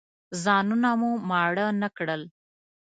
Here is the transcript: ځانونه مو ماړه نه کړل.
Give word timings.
ځانونه 0.43 0.89
مو 0.99 1.11
ماړه 1.29 1.65
نه 1.81 1.89
کړل. 1.97 2.21